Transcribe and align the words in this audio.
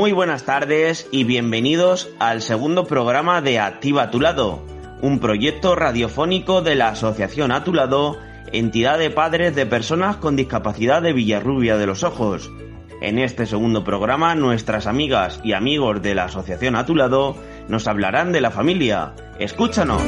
Muy 0.00 0.12
buenas 0.12 0.44
tardes 0.44 1.06
y 1.10 1.24
bienvenidos 1.24 2.08
al 2.18 2.40
segundo 2.40 2.86
programa 2.86 3.42
de 3.42 3.58
Activa 3.58 4.04
a 4.04 4.10
tu 4.10 4.18
lado, 4.18 4.64
un 5.02 5.18
proyecto 5.18 5.74
radiofónico 5.74 6.62
de 6.62 6.74
la 6.74 6.88
Asociación 6.88 7.52
A 7.52 7.64
tu 7.64 7.74
lado, 7.74 8.16
entidad 8.50 8.98
de 8.98 9.10
padres 9.10 9.54
de 9.54 9.66
personas 9.66 10.16
con 10.16 10.36
discapacidad 10.36 11.02
de 11.02 11.12
Villarrubia 11.12 11.76
de 11.76 11.84
los 11.84 12.02
Ojos. 12.02 12.50
En 13.02 13.18
este 13.18 13.44
segundo 13.44 13.84
programa, 13.84 14.34
nuestras 14.34 14.86
amigas 14.86 15.38
y 15.44 15.52
amigos 15.52 16.00
de 16.00 16.14
la 16.14 16.24
Asociación 16.24 16.76
A 16.76 16.86
tu 16.86 16.96
lado 16.96 17.36
nos 17.68 17.86
hablarán 17.86 18.32
de 18.32 18.40
la 18.40 18.50
familia. 18.50 19.12
Escúchanos. 19.38 20.00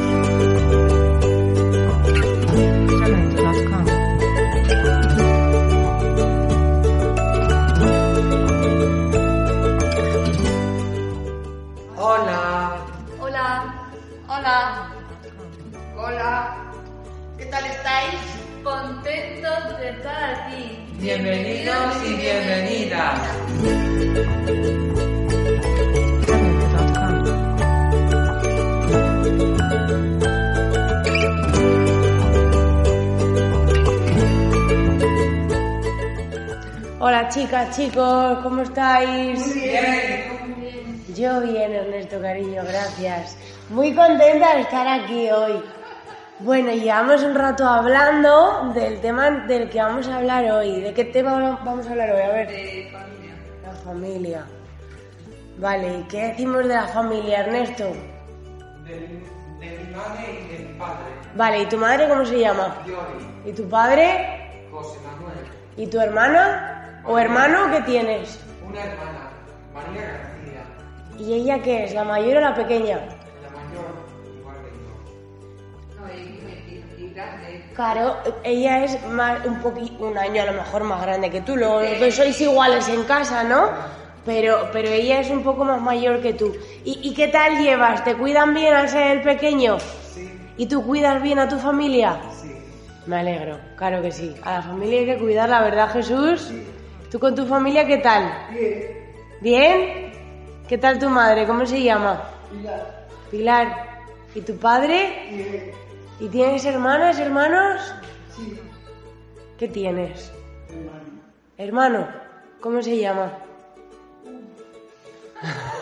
Hola 37.05 37.29
chicas, 37.29 37.77
chicos, 37.77 38.39
¿cómo 38.45 38.63
estáis? 38.63 39.53
Bien. 39.55 41.03
Yo 41.17 41.41
bien, 41.41 41.73
Ernesto, 41.73 42.21
cariño, 42.21 42.63
gracias. 42.65 43.37
Muy 43.71 43.93
contenta 43.93 44.55
de 44.55 44.61
estar 44.61 44.87
aquí 44.87 45.29
hoy. 45.29 45.61
Bueno, 46.39 46.71
llevamos 46.73 47.23
un 47.25 47.35
rato 47.35 47.67
hablando 47.67 48.71
del 48.73 49.01
tema 49.01 49.31
del 49.31 49.69
que 49.69 49.79
vamos 49.83 50.07
a 50.07 50.19
hablar 50.19 50.45
hoy. 50.53 50.81
¿De 50.81 50.95
qué 50.95 51.05
tema 51.07 51.59
vamos 51.65 51.87
a 51.89 51.91
hablar 51.91 52.11
hoy? 52.13 52.21
A 52.23 52.29
ver. 52.29 52.49
De 52.49 52.91
familia. 52.93 53.35
La 53.65 53.73
familia. 53.85 54.45
Vale, 55.59 55.99
¿y 55.99 56.03
qué 56.05 56.29
decimos 56.29 56.59
de 56.69 56.75
la 56.75 56.87
familia, 56.87 57.41
Ernesto? 57.41 57.85
De, 57.85 58.95
mi- 58.95 59.67
de 59.67 59.79
mi 59.85 59.95
madre 59.95 60.41
y 60.45 60.53
de 60.57 60.69
mi 60.69 60.79
padre. 60.79 61.05
Vale, 61.35 61.59
¿y 61.63 61.67
tu 61.67 61.79
madre 61.79 62.09
cómo 62.09 62.25
se 62.25 62.39
llama? 62.39 62.77
Yori. 62.87 63.51
¿Y 63.51 63.53
tu 63.53 63.69
padre? 63.69 64.69
José 64.71 64.99
Manuel. 65.05 65.37
¿Y 65.77 65.87
tu 65.89 65.99
hermana? 66.01 66.69
¿O 67.05 67.19
hermano 67.19 67.71
qué 67.71 67.81
tienes? 67.83 68.39
Una 68.69 68.81
hermana. 68.85 69.31
María 69.75 70.03
García. 70.03 70.63
¿Y 71.19 71.33
ella 71.35 71.61
qué 71.63 71.85
es? 71.85 71.95
¿La 71.95 72.05
mayor 72.05 72.37
o 72.39 72.41
la 72.41 72.55
pequeña? 72.55 72.97
La 72.99 73.51
mayor. 73.51 73.93
Igual 74.39 74.57
que 74.65 74.71
yo. 77.09 77.75
Claro, 77.75 78.17
ella 78.45 78.85
es 78.85 79.03
más, 79.09 79.45
un 79.47 79.63
poqui- 79.63 79.99
un 79.99 80.17
año 80.19 80.43
a 80.43 80.47
lo 80.47 80.53
mejor 80.53 80.85
más 80.85 81.03
grande 81.03 81.31
que 81.31 81.41
tú. 81.41 81.57
Los 81.57 81.83
dos 82.01 82.15
sois 82.15 82.41
iguales 82.41 82.89
en 82.89 83.03
casa, 83.05 83.43
¿no? 83.45 83.71
Pero, 84.25 84.69
pero 84.73 84.89
ella 84.89 85.19
es 85.21 85.31
un 85.31 85.43
poco 85.43 85.65
más 85.65 85.81
mayor 85.81 86.21
que 86.21 86.33
tú. 86.35 86.55
¿Y, 86.85 87.01
y 87.03 87.15
qué 87.15 87.29
tal 87.29 87.59
llevas? 87.59 88.05
¿Te 88.05 88.15
cuidan 88.15 88.55
bien 88.55 88.73
al 88.75 88.89
ser 88.89 89.17
el 89.17 89.23
pequeño? 89.23 89.79
Sí. 89.81 90.31
¿Y 90.57 90.67
tú 90.67 90.85
cuidas 90.87 91.21
bien 91.23 91.39
a 91.41 91.49
tu 91.49 91.59
familia? 91.59 92.21
Sí. 92.41 92.55
Me 93.07 93.17
alegro, 93.17 93.59
claro 93.77 94.01
que 94.01 94.13
sí. 94.13 94.33
A 94.45 94.53
la 94.53 94.63
familia 94.63 95.01
hay 95.01 95.07
que 95.07 95.19
cuidar, 95.19 95.49
la 95.49 95.61
verdad, 95.63 95.91
Jesús. 95.91 96.53
¿Tú 97.13 97.19
con 97.21 97.35
tu 97.35 97.45
familia 97.47 97.87
qué 97.87 97.99
tal? 97.99 98.49
Bien. 98.53 99.13
¿Bien? 99.43 100.13
¿Qué 100.67 100.79
tal 100.79 100.99
tu 100.99 101.09
madre? 101.11 101.47
¿Cómo 101.47 101.67
se 101.67 101.83
llama? 101.83 102.23
Pilar. 102.51 103.07
Pilar. 103.31 103.99
¿Y 104.35 104.41
tu 104.41 104.57
padre? 104.57 105.29
Bien. 105.31 105.71
¿Y 106.21 106.29
tienes 106.29 106.65
hermanas, 106.65 107.19
hermanos? 107.19 107.95
Sí. 108.35 108.59
¿Qué 109.59 109.69
tienes? 109.69 110.33
Hermano. 110.71 111.21
Hermano, 111.59 112.09
¿cómo 112.63 112.81
se 112.83 112.97
llama? 112.97 113.31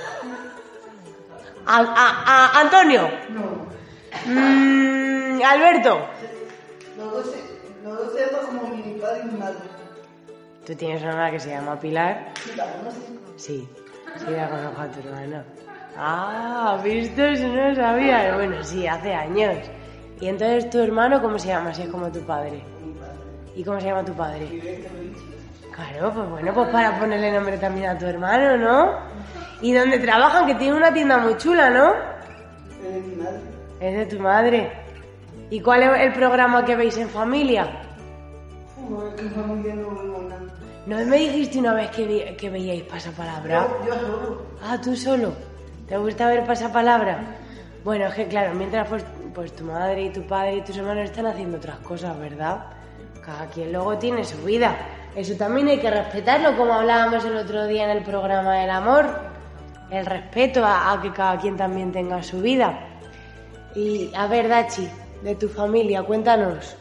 A, 1.66 1.76
a- 1.76 2.24
a- 2.26 2.60
Antonio. 2.62 3.08
No. 3.28 3.68
Mm, 4.26 5.40
Alberto. 5.44 6.00
Los 6.96 7.12
dos, 7.12 7.26
los 7.84 7.96
dos 8.12 8.46
como 8.46 8.66
mi 8.74 8.94
padre 8.94 9.20
y 9.22 9.26
mi 9.32 9.38
madre. 9.38 9.58
¿Tú 10.66 10.74
tienes 10.74 11.02
una 11.02 11.10
hermana 11.12 11.30
que 11.30 11.40
se 11.40 11.50
llama 11.50 11.78
Pilar? 11.78 12.32
Sí. 13.36 13.66
Sí, 14.16 14.26
la 14.30 14.48
conozco 14.48 14.80
a 14.80 14.88
tu 14.88 15.00
hermana. 15.00 15.44
Ah, 15.96 16.80
¿visto? 16.82 17.24
Eso 17.24 17.48
no 17.48 17.68
lo 17.68 17.74
sabía. 17.74 18.34
Bueno, 18.34 18.62
sí, 18.62 18.86
hace 18.86 19.14
años. 19.14 19.56
Y 20.20 20.28
entonces 20.28 20.68
tu 20.70 20.78
hermano, 20.78 21.20
¿cómo 21.22 21.38
se 21.38 21.48
llama? 21.48 21.72
Si 21.72 21.82
es 21.82 21.88
como 21.88 22.10
tu 22.10 22.20
padre. 22.20 22.62
¿Y 23.56 23.64
cómo 23.64 23.80
se 23.80 23.86
llama 23.86 24.04
tu 24.04 24.12
padre? 24.12 24.46
Claro, 25.72 26.12
pues 26.12 26.28
bueno, 26.28 26.52
pues 26.54 26.68
para 26.70 26.98
ponerle 26.98 27.32
nombre 27.32 27.56
también 27.56 27.90
a 27.90 27.98
tu 27.98 28.06
hermano, 28.06 28.56
¿no? 28.56 28.98
¿Y 29.62 29.72
dónde 29.72 29.98
trabajan? 29.98 30.46
Que 30.46 30.54
tiene 30.56 30.76
una 30.76 30.92
tienda 30.92 31.18
muy 31.18 31.36
chula, 31.36 31.70
¿no? 31.70 31.94
Es 32.82 32.94
de 32.94 33.00
mi 33.00 33.16
madre. 33.16 33.40
Es 33.80 33.96
de 33.96 34.06
tu 34.06 34.22
madre. 34.22 34.72
¿Y 35.48 35.60
cuál 35.60 35.82
es 35.82 36.00
el 36.02 36.12
programa 36.12 36.64
que 36.64 36.76
veis 36.76 36.96
en 36.98 37.08
familia? 37.08 37.82
En 39.18 39.30
familia 39.30 39.74
no. 39.74 40.09
¿No 40.90 40.96
me 41.06 41.16
dijiste 41.18 41.58
una 41.58 41.74
vez 41.74 41.90
que, 41.90 42.04
vi- 42.10 42.36
que 42.36 42.50
veíais 42.50 42.82
pasapalabra? 42.82 43.54
Yo, 43.68 43.86
yo 43.86 43.94
solo. 44.00 44.42
Ah, 44.62 44.76
tú 44.84 44.96
solo. 44.96 45.32
¿Te 45.88 45.96
gusta 45.96 46.26
ver 46.28 46.44
pasapalabra? 46.44 47.14
Bueno, 47.84 48.06
es 48.06 48.14
que 48.14 48.26
claro, 48.26 48.54
mientras 48.54 48.88
pues, 48.88 49.04
pues 49.34 49.54
tu 49.54 49.64
madre 49.64 50.02
y 50.02 50.10
tu 50.10 50.22
padre 50.26 50.56
y 50.56 50.60
tus 50.62 50.76
hermanos 50.76 51.04
están 51.04 51.26
haciendo 51.26 51.56
otras 51.58 51.78
cosas, 51.78 52.18
¿verdad? 52.18 52.56
Cada 53.24 53.46
quien 53.46 53.72
luego 53.72 53.96
tiene 53.98 54.24
su 54.24 54.36
vida. 54.44 54.76
Eso 55.14 55.34
también 55.36 55.68
hay 55.68 55.78
que 55.78 55.90
respetarlo, 55.90 56.56
como 56.56 56.72
hablábamos 56.74 57.24
el 57.24 57.36
otro 57.36 57.66
día 57.66 57.84
en 57.84 57.96
el 57.98 58.02
programa 58.04 58.54
del 58.56 58.70
amor. 58.70 59.06
El 59.90 60.06
respeto 60.06 60.64
a, 60.64 60.92
a 60.92 61.00
que 61.02 61.12
cada 61.12 61.38
quien 61.38 61.56
también 61.56 61.90
tenga 61.92 62.22
su 62.22 62.40
vida. 62.40 62.78
Y 63.74 64.10
a 64.16 64.26
ver, 64.26 64.48
Dachi, 64.48 64.88
de 65.22 65.34
tu 65.36 65.48
familia, 65.48 66.02
cuéntanos. 66.02 66.76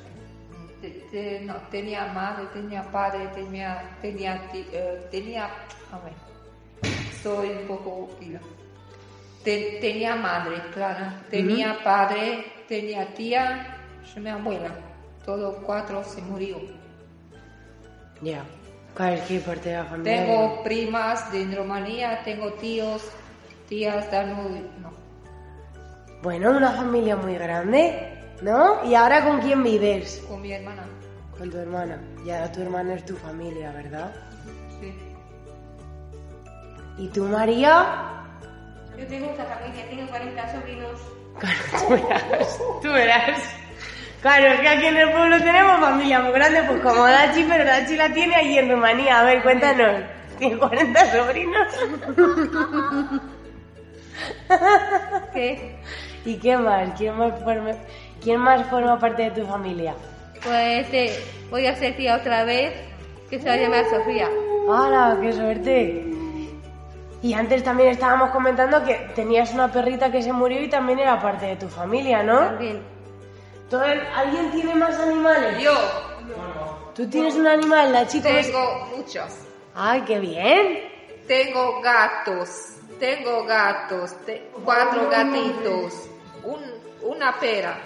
Te- 1.12 1.40
te- 1.40 1.42
no, 1.46 1.56
tenía 1.72 2.08
madre, 2.14 2.46
tenía 2.54 2.84
padre, 2.92 3.28
tenía, 3.36 3.98
tenía, 4.02 4.50
eh, 4.54 5.08
tenía, 5.12 5.46
a 5.92 6.00
ver, 6.00 6.14
soy 7.12 7.50
un 7.50 7.68
poco. 7.68 8.10
Te- 9.44 9.78
tenía 9.82 10.16
madre, 10.16 10.62
claro, 10.74 11.06
tenía 11.30 11.78
padre, 11.84 12.46
tenía 12.68 13.14
tía, 13.14 13.78
y 14.16 14.20
mi 14.20 14.30
abuela. 14.30 14.70
Todos 15.26 15.56
cuatro 15.66 16.04
se 16.04 16.22
murió. 16.22 16.58
Ya. 18.22 18.44
Es 19.00 19.22
que 19.22 19.40
parte 19.40 19.70
de 19.70 19.78
la 19.78 19.86
familia. 19.86 20.26
Tengo 20.26 20.64
primas 20.64 21.32
de 21.32 21.56
Rumanía, 21.56 22.22
tengo 22.24 22.52
tíos, 22.54 23.10
tías 23.70 24.12
de 24.12 24.26
no. 24.26 24.92
Bueno, 26.22 26.52
una 26.52 26.72
familia 26.72 27.16
muy 27.16 27.36
grande, 27.36 28.10
¿no? 28.42 28.84
¿Y 28.84 28.96
ahora 28.96 29.24
con 29.24 29.40
quién 29.40 29.64
vives? 29.64 30.26
Con 30.28 30.42
mi 30.42 30.52
hermana. 30.52 30.89
Con 31.40 31.50
tu 31.50 31.58
hermana. 31.58 31.98
Y 32.26 32.32
ahora 32.32 32.52
tu 32.52 32.62
hermana 32.62 32.96
es 32.96 33.06
tu 33.06 33.16
familia, 33.16 33.72
¿verdad? 33.72 34.14
Sí. 34.82 34.94
¿Y 36.98 37.08
tú, 37.08 37.24
María? 37.24 37.86
Yo 38.98 39.08
tengo 39.08 39.32
mucha 39.32 39.46
familia, 39.46 39.90
tengo 39.90 40.06
40 40.10 40.52
sobrinos. 40.52 41.00
Claro, 41.40 41.58
tú 41.72 41.90
verás. 41.94 42.60
Tú 42.82 42.92
verás. 42.92 43.40
Claro, 44.22 44.48
es 44.48 44.60
que 44.60 44.68
aquí 44.68 44.86
en 44.88 44.98
el 44.98 45.12
pueblo 45.12 45.38
tenemos 45.38 45.80
familia 45.80 46.20
muy 46.20 46.34
grande, 46.34 46.62
pues 46.64 46.82
como 46.82 47.06
Dachi, 47.06 47.46
pero 47.46 47.64
Dachi 47.64 47.96
la 47.96 48.14
tiene 48.14 48.36
allí 48.36 48.58
en 48.58 48.70
Rumanía. 48.70 49.22
A 49.22 49.24
ver, 49.24 49.42
cuéntanos. 49.42 50.04
¿Tiene 50.40 50.58
40 50.58 51.06
sobrinos? 51.06 51.68
¿Qué? 55.34 55.80
¿Y 56.26 56.36
qué 56.36 56.58
más? 56.58 56.90
¿Quién 56.98 57.18
más 57.18 57.42
forma, 57.42 57.72
quién 58.22 58.42
más 58.42 58.68
forma 58.68 59.00
parte 59.00 59.24
de 59.24 59.32
tu 59.32 59.48
familia? 59.48 59.96
Pues 60.44 60.88
eh, 60.94 61.24
voy 61.50 61.66
a 61.68 61.76
ser 61.76 61.96
tía 61.98 62.16
otra 62.16 62.44
vez, 62.44 62.74
que 63.30 63.40
se 63.40 63.48
va 63.48 63.54
a 63.56 63.58
llamar 63.58 63.86
Sofía. 63.90 64.30
¡Hala, 64.72 65.18
qué 65.22 65.34
suerte! 65.34 66.06
Y 67.22 67.34
antes 67.34 67.64
también 67.64 67.90
estábamos 67.90 68.30
comentando 68.32 68.84
que 68.86 68.94
tenías 69.16 69.54
una 69.54 69.70
perrita 69.72 70.10
que 70.12 70.22
se 70.22 70.32
murió 70.32 70.62
y 70.62 70.70
también 70.70 71.00
era 71.00 71.22
parte 71.22 71.48
de 71.48 71.56
tu 71.58 71.68
familia, 71.68 72.24
¿no? 72.24 72.40
También. 72.40 72.82
Todo 73.70 73.84
el- 73.84 74.00
¿Alguien 74.16 74.52
tiene 74.52 74.74
más 74.76 74.98
animales? 75.00 75.62
Yo 75.62 75.74
¿Tú 76.96 77.08
tienes 77.10 77.36
un 77.36 77.48
animal, 77.48 77.92
la 77.94 78.08
chica? 78.08 78.30
tengo 78.30 78.88
muchos. 78.96 79.26
¡Ay, 79.76 80.02
qué 80.02 80.20
bien! 80.20 80.80
Tengo 81.28 81.80
gatos. 81.82 82.50
Tengo 83.00 83.46
gatos. 83.46 84.14
te- 84.26 84.50
cuatro 84.66 85.10
gatitos. 85.10 86.10
Un, 86.44 86.60
una 87.04 87.38
pera. 87.40 87.78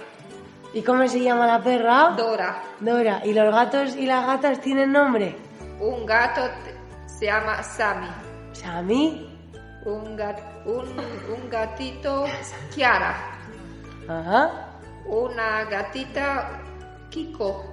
¿Y 0.74 0.82
cómo 0.82 1.08
se 1.08 1.20
llama 1.22 1.46
la 1.46 1.62
perra? 1.62 2.14
Dora. 2.18 2.64
Dora. 2.80 3.22
¿Y 3.24 3.34
los 3.34 3.54
gatos 3.54 3.96
y 3.96 4.06
las 4.06 4.26
gatas 4.26 4.60
tienen 4.62 4.92
nombre? 4.92 5.36
Un 5.80 6.06
gato 6.06 6.42
se 7.06 7.26
llama 7.26 7.62
Sammy. 7.62 8.08
¿Sammy? 8.54 9.30
Un, 9.86 10.16
gat, 10.16 10.40
un, 10.66 10.88
un 10.88 11.50
gatito 11.50 12.26
Kiara. 12.74 13.16
Ajá. 14.08 14.70
Una 15.06 15.66
gatita 15.66 16.50
Kiko. 17.10 17.64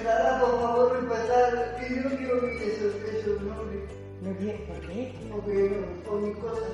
Clara, 0.00 0.40
por 0.40 0.60
favor, 0.60 0.96
empezar, 1.00 1.76
que 1.80 1.94
yo 1.96 2.08
no 2.08 2.16
quiero 2.16 2.40
que 2.42 2.72
eso, 2.72 2.86
esos 3.18 3.42
nombres, 3.42 3.80
¿No 4.22 4.36
quiere- 4.36 4.58
¿Por 4.66 4.80
qué? 4.86 5.14
porque 5.32 5.70
no, 5.80 6.02
por 6.10 6.20
mi 6.20 6.32
cosa. 6.34 6.66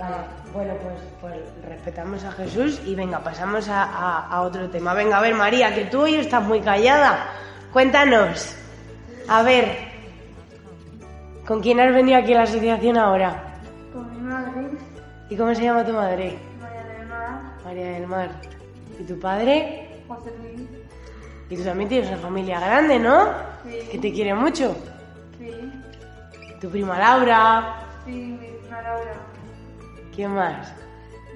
Vale, 0.00 0.14
bueno, 0.54 0.74
pues, 0.82 0.94
pues 1.20 1.64
respetamos 1.68 2.24
a 2.24 2.32
Jesús 2.32 2.80
y 2.86 2.94
venga, 2.94 3.18
pasamos 3.20 3.68
a, 3.68 3.82
a- 3.84 4.26
a 4.28 4.40
otro 4.42 4.68
tema. 4.70 4.94
Venga, 4.94 5.18
a 5.18 5.20
ver, 5.20 5.34
María, 5.34 5.74
que 5.74 5.84
tú 5.86 6.00
hoy 6.02 6.14
estás 6.16 6.42
muy 6.42 6.60
callada. 6.60 7.26
Cuéntanos. 7.72 8.56
A 9.28 9.42
ver, 9.42 9.66
¿con 11.46 11.60
quién 11.60 11.78
has 11.80 11.92
venido 11.94 12.18
aquí 12.18 12.32
a 12.32 12.38
la 12.38 12.42
asociación 12.44 12.96
ahora? 12.96 13.58
Con 13.92 14.10
mi 14.14 14.20
madre, 14.22 14.70
¿Y 15.28 15.36
cómo 15.36 15.54
se 15.54 15.62
llama 15.62 15.84
tu 15.84 15.92
madre? 15.92 16.36
María 16.60 16.82
del 16.84 17.06
Mar, 17.06 17.40
María 17.64 17.86
del 17.92 18.06
Mar. 18.06 18.30
¿Y 18.98 19.04
tu 19.04 19.20
padre? 19.20 19.88
José 20.08 20.30
Luis, 20.42 20.68
Y 21.50 21.56
tú 21.56 21.62
también 21.64 21.88
tienes 21.88 22.08
una 22.08 22.18
familia 22.18 22.58
grande, 22.58 22.98
¿no? 22.98 23.28
Sí. 23.64 23.78
Que 23.92 23.98
te 23.98 24.12
quiere 24.12 24.34
mucho. 24.34 24.74
sí, 25.38 25.72
Tu 26.60 26.68
prima 26.70 26.98
Laura. 26.98 27.76
sí, 28.04 28.10
mi 28.12 28.36
prima 28.58 28.82
Laura, 28.82 29.12
¿Quién 30.14 30.34
más? 30.34 30.72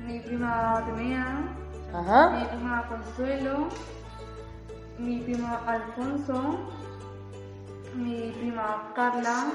mi 0.06 0.20
prima 0.20 0.76
Atenea, 0.78 1.26
mi 2.32 2.44
prima 2.46 2.84
Consuelo, 2.88 3.68
mi 4.98 5.20
prima 5.20 5.60
Alfonso, 5.66 6.58
mi 7.94 8.32
prima 8.38 8.92
Carla, 8.94 9.46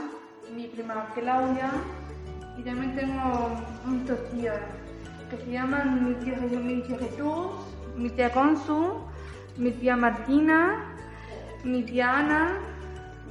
mi 0.56 0.68
prima 0.68 1.06
Claudia 1.14 1.70
y 2.58 2.64
también 2.64 2.96
tengo 2.96 3.52
muchos 3.86 4.18
tíos 4.32 4.58
que 5.30 5.38
se 5.38 5.52
llaman 5.52 6.04
mi 6.06 6.14
tía, 6.16 6.36
Jesús- 6.40 6.64
mi 6.64 6.82
tía 6.82 6.98
Jesús, 6.98 7.48
mi 7.96 8.10
tía 8.10 8.32
Consu, 8.32 8.94
mi 9.58 9.72
tía 9.72 9.96
Martina, 9.96 10.84
mi 11.64 11.84
tía 11.84 12.18
Ana, 12.18 12.54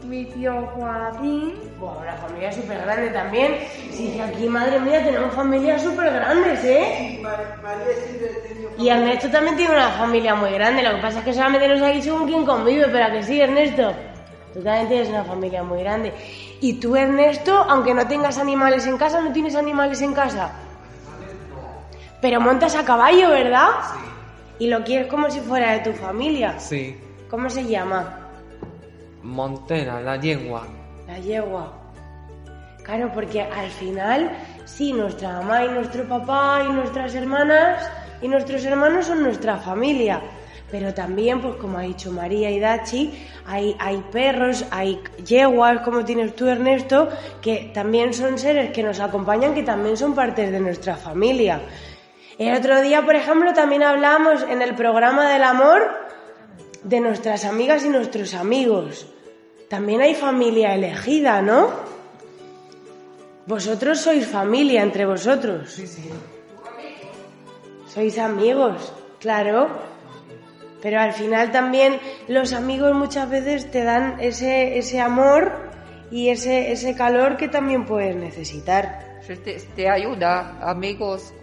mi 0.04 0.24
tío 0.26 0.66
Joaquín. 0.74 1.54
Buah, 1.78 1.98
una 1.98 2.14
familia 2.14 2.52
súper 2.52 2.78
grande 2.82 3.10
también. 3.10 3.56
Sí, 3.92 4.12
que 4.14 4.22
aquí, 4.22 4.48
madre 4.48 4.80
mía, 4.80 5.02
tenemos 5.04 5.34
familias 5.34 5.82
súper 5.82 6.12
grandes, 6.12 6.62
¿eh? 6.64 7.16
Y 7.18 7.22
Mar- 7.22 7.58
María 7.62 7.86
siempre 8.04 8.30
ha 8.30 8.42
tenido 8.48 8.70
Y 8.78 8.88
Ernesto 8.88 9.28
también 9.30 9.56
tiene 9.56 9.74
una 9.74 9.90
familia 9.90 10.34
muy 10.34 10.50
grande. 10.52 10.82
Lo 10.82 10.94
que 10.96 11.02
pasa 11.02 11.18
es 11.18 11.24
que 11.24 11.32
solamente 11.34 11.68
nos 11.68 11.82
ha 11.82 11.88
dicho 11.88 12.16
con 12.16 12.26
quién 12.26 12.44
convive, 12.46 12.86
pero 12.92 13.04
¿a 13.06 13.10
que 13.10 13.22
sí, 13.22 13.40
Ernesto? 13.40 13.92
Tú 14.54 14.62
también 14.62 14.88
tienes 14.88 15.08
una 15.08 15.24
familia 15.24 15.62
muy 15.62 15.80
grande. 15.80 16.12
Y 16.60 16.80
tú, 16.80 16.96
Ernesto, 16.96 17.54
aunque 17.68 17.92
no 17.94 18.06
tengas 18.06 18.38
animales 18.38 18.86
en 18.86 18.96
casa, 18.96 19.20
¿no 19.20 19.32
tienes 19.32 19.54
animales 19.54 20.00
en 20.02 20.14
casa? 20.14 20.52
Pero 22.20 22.40
montas 22.40 22.74
a 22.74 22.84
caballo, 22.84 23.30
¿verdad? 23.30 23.68
Sí. 23.92 24.64
Y 24.64 24.68
lo 24.68 24.82
quieres 24.82 25.06
como 25.06 25.30
si 25.30 25.40
fuera 25.40 25.72
de 25.72 25.80
tu 25.80 25.92
familia. 25.92 26.58
Sí, 26.58 26.96
¿Cómo 27.30 27.48
se 27.50 27.64
llama? 27.64 28.27
Montena, 29.38 30.00
la 30.00 30.16
yegua. 30.16 30.66
La 31.06 31.16
yegua. 31.20 31.72
Claro, 32.82 33.12
porque 33.14 33.40
al 33.40 33.70
final, 33.70 34.32
sí, 34.64 34.92
nuestra 34.92 35.34
mamá 35.34 35.64
y 35.64 35.68
nuestro 35.68 36.08
papá 36.08 36.64
y 36.68 36.72
nuestras 36.72 37.14
hermanas 37.14 37.88
y 38.20 38.26
nuestros 38.26 38.64
hermanos 38.64 39.06
son 39.06 39.22
nuestra 39.22 39.56
familia. 39.58 40.20
Pero 40.72 40.92
también, 40.92 41.40
pues 41.40 41.54
como 41.54 41.78
ha 41.78 41.82
dicho 41.82 42.10
María 42.10 42.50
y 42.50 42.58
Dachi, 42.58 43.14
hay, 43.46 43.76
hay 43.78 43.98
perros, 44.10 44.64
hay 44.72 45.00
yeguas, 45.24 45.82
como 45.82 46.04
tienes 46.04 46.34
tú, 46.34 46.48
Ernesto, 46.48 47.08
que 47.40 47.70
también 47.72 48.12
son 48.14 48.40
seres 48.40 48.72
que 48.72 48.82
nos 48.82 48.98
acompañan, 48.98 49.54
que 49.54 49.62
también 49.62 49.96
son 49.96 50.16
partes 50.16 50.50
de 50.50 50.58
nuestra 50.58 50.96
familia. 50.96 51.60
El 52.38 52.56
otro 52.56 52.82
día, 52.82 53.02
por 53.06 53.14
ejemplo, 53.14 53.52
también 53.52 53.84
hablamos 53.84 54.42
en 54.50 54.62
el 54.62 54.74
programa 54.74 55.30
del 55.30 55.44
amor 55.44 55.80
de 56.82 56.98
nuestras 56.98 57.44
amigas 57.44 57.84
y 57.84 57.88
nuestros 57.88 58.34
amigos. 58.34 59.06
También 59.68 60.00
hay 60.00 60.14
familia 60.14 60.74
elegida, 60.74 61.42
¿no? 61.42 61.70
Vosotros 63.46 64.00
sois 64.00 64.26
familia 64.26 64.82
entre 64.82 65.06
vosotros. 65.06 65.70
Sí, 65.72 65.86
sí. 65.86 66.10
Sois 67.86 68.18
amigos, 68.18 68.92
claro. 69.20 69.68
Pero 70.80 71.00
al 71.00 71.12
final 71.12 71.50
también 71.50 71.98
los 72.28 72.52
amigos 72.52 72.94
muchas 72.94 73.28
veces 73.28 73.70
te 73.70 73.84
dan 73.84 74.20
ese, 74.20 74.78
ese 74.78 75.00
amor 75.00 75.52
y 76.10 76.28
ese, 76.28 76.72
ese 76.72 76.94
calor 76.94 77.36
que 77.36 77.48
también 77.48 77.84
puedes 77.84 78.16
necesitar. 78.16 79.20
Te, 79.26 79.36
te 79.76 79.88
ayuda, 79.88 80.58
amigos, 80.62 81.34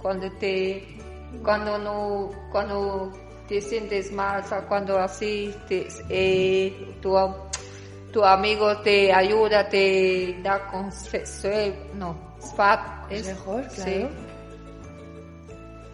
cuando 0.00 0.32
te, 0.32 0.96
cuando 1.44 1.78
no, 1.78 2.30
cuando 2.50 3.12
te 3.46 3.60
sientes 3.60 4.10
mal, 4.12 4.42
cuando 4.68 4.98
así, 4.98 5.54
te, 5.68 5.86
eh, 6.08 6.96
tu, 7.00 7.16
tu 8.12 8.24
amigo 8.24 8.78
te 8.78 9.12
ayuda, 9.12 9.68
te 9.68 10.38
da 10.42 10.66
consejo, 10.66 11.48
no, 11.94 12.34
spa- 12.40 13.06
es- 13.10 13.28
Consejos, 13.28 13.66
sí. 13.70 13.82
claro. 13.82 14.08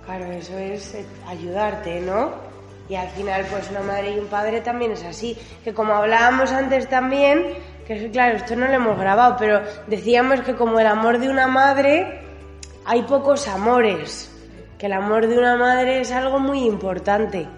Claro, 0.04 0.24
eso 0.32 0.56
es 0.56 0.94
eh, 0.94 1.04
ayudarte, 1.26 2.00
¿no? 2.00 2.30
Y 2.88 2.94
al 2.94 3.08
final, 3.08 3.44
pues 3.50 3.68
una 3.70 3.80
madre 3.80 4.12
y 4.14 4.18
un 4.20 4.26
padre 4.28 4.60
también 4.60 4.92
es 4.92 5.02
así. 5.04 5.36
Que 5.64 5.74
como 5.74 5.94
hablábamos 5.94 6.52
antes 6.52 6.88
también, 6.88 7.44
que 7.86 7.94
es 8.06 8.12
claro, 8.12 8.36
esto 8.36 8.54
no 8.54 8.66
lo 8.68 8.74
hemos 8.74 8.96
grabado, 8.98 9.34
pero 9.36 9.60
decíamos 9.88 10.40
que 10.42 10.54
como 10.54 10.78
el 10.78 10.87
amor 10.87 11.18
de 11.18 11.28
una 11.28 11.49
madre, 11.49 12.20
hay 12.85 13.02
pocos 13.02 13.49
amores. 13.49 14.32
Que 14.78 14.87
el 14.87 14.92
amor 14.92 15.26
de 15.26 15.37
una 15.37 15.56
madre 15.56 16.00
es 16.02 16.12
algo 16.12 16.38
muy 16.38 16.61
importante, 16.64 17.49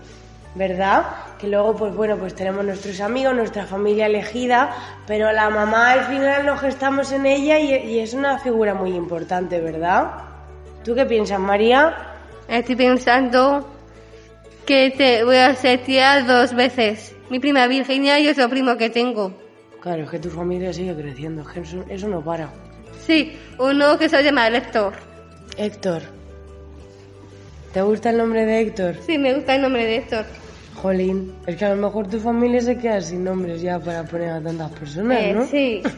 ¿verdad? 0.54 1.02
Que 1.38 1.47
luego, 1.47 1.76
pues 1.76 1.95
bueno, 1.95 2.16
pues 2.16 2.35
tenemos 2.35 2.64
nuestros 2.64 3.00
amigos, 3.00 3.35
nuestra 3.35 3.64
familia 3.64 4.07
elegida, 4.07 4.75
pero 5.07 5.30
la 5.30 5.49
mamá 5.50 5.92
al 5.92 6.04
final 6.07 6.45
nos 6.45 6.61
gestamos 6.61 7.12
en 7.12 7.26
ella 7.26 7.59
y, 7.59 7.75
y 7.75 8.00
es 8.00 8.12
una 8.12 8.38
figura 8.38 8.75
muy 8.75 8.95
importante, 8.95 9.61
¿verdad? 9.61 10.11
¿Tú 10.85 10.95
qué 10.95 11.07
piensas, 11.07 11.38
María? 11.38 11.95
Estoy 12.49 12.76
pensando 12.76 13.68
que 14.66 14.90
te 14.90 15.23
voy 15.23 15.37
a 15.37 15.54
ser 15.54 15.80
tía 15.85 16.23
dos 16.23 16.54
veces. 16.54 17.14
Mi 17.30 17.38
prima 17.38 17.66
Virginia 17.66 18.18
y 18.18 18.28
otro 18.28 18.49
primo 18.49 18.76
que 18.76 18.90
tengo. 18.90 19.33
Claro, 19.80 20.02
es 20.02 20.11
que 20.11 20.18
tu 20.18 20.30
familia 20.30 20.73
sigue 20.73 20.95
creciendo, 20.95 21.42
es 21.42 21.49
que 21.49 21.61
eso, 21.61 21.85
eso 21.88 22.09
no 22.09 22.21
para. 22.21 22.50
Sí, 23.07 23.38
uno 23.59 23.97
que 23.97 24.09
se 24.09 24.23
llama 24.23 24.49
Héctor. 24.49 24.95
Héctor. 25.57 26.02
¿Te 27.73 27.83
gusta 27.83 28.11
el 28.11 28.18
nombre 28.18 28.45
de 28.45 28.61
Héctor? 28.61 28.97
Sí, 29.07 29.18
me 29.18 29.35
gusta 29.35 29.54
el 29.54 29.62
nombre 29.62 29.85
de 29.85 29.97
Héctor. 29.97 30.26
Jolín, 30.82 31.35
es 31.47 31.56
que 31.56 31.64
a 31.64 31.75
lo 31.75 31.76
mejor 31.87 32.06
tu 32.08 32.20
familia 32.20 32.61
se 32.61 32.78
queda 32.78 33.00
sin 33.00 33.25
nombres 33.25 33.61
ya 33.62 33.78
para 33.80 34.04
poner 34.04 34.30
a 34.30 34.40
tantas 34.40 34.70
personas, 34.73 35.18
Eh, 35.20 35.32
¿no? 35.35 35.44
sí. 35.47 35.82